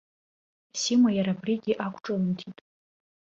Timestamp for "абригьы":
1.37-1.73